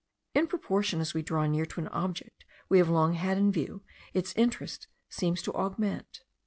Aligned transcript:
In 0.33 0.47
proportion 0.47 0.99
as 0.99 1.13
we 1.13 1.21
draw 1.21 1.45
near 1.45 1.67
to 1.67 1.79
an 1.79 1.87
object 1.89 2.43
we 2.69 2.79
have 2.79 2.89
long 2.89 3.13
had 3.13 3.37
in 3.37 3.51
view, 3.51 3.83
its 4.15 4.33
interest 4.35 4.87
seems 5.09 5.43
to 5.43 5.53
augment. 5.53 6.21